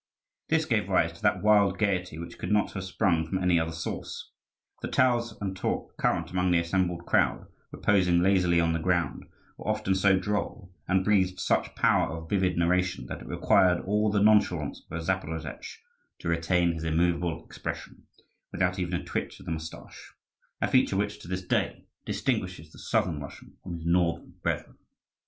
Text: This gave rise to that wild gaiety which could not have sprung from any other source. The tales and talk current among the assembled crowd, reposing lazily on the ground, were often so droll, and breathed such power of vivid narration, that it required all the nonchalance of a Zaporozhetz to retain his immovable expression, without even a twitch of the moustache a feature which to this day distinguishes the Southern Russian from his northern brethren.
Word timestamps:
This 0.49 0.65
gave 0.65 0.89
rise 0.89 1.13
to 1.13 1.21
that 1.21 1.43
wild 1.43 1.77
gaiety 1.77 2.17
which 2.17 2.39
could 2.39 2.51
not 2.51 2.71
have 2.71 2.83
sprung 2.83 3.23
from 3.23 3.37
any 3.37 3.59
other 3.59 3.71
source. 3.71 4.31
The 4.81 4.87
tales 4.87 5.37
and 5.39 5.55
talk 5.55 5.95
current 5.99 6.31
among 6.31 6.49
the 6.49 6.57
assembled 6.57 7.05
crowd, 7.05 7.45
reposing 7.71 8.19
lazily 8.23 8.59
on 8.59 8.73
the 8.73 8.79
ground, 8.79 9.25
were 9.59 9.67
often 9.67 9.93
so 9.93 10.17
droll, 10.17 10.73
and 10.87 11.03
breathed 11.05 11.39
such 11.39 11.75
power 11.75 12.09
of 12.17 12.31
vivid 12.31 12.57
narration, 12.57 13.05
that 13.09 13.21
it 13.21 13.27
required 13.27 13.81
all 13.83 14.09
the 14.09 14.19
nonchalance 14.23 14.81
of 14.89 14.97
a 14.97 15.01
Zaporozhetz 15.03 15.77
to 16.17 16.27
retain 16.29 16.73
his 16.73 16.83
immovable 16.83 17.45
expression, 17.45 18.07
without 18.51 18.79
even 18.79 18.95
a 18.99 19.05
twitch 19.05 19.39
of 19.39 19.45
the 19.45 19.51
moustache 19.51 20.15
a 20.59 20.67
feature 20.67 20.97
which 20.97 21.19
to 21.19 21.27
this 21.27 21.43
day 21.45 21.85
distinguishes 22.07 22.71
the 22.71 22.79
Southern 22.79 23.19
Russian 23.19 23.55
from 23.61 23.75
his 23.75 23.85
northern 23.85 24.33
brethren. 24.41 24.79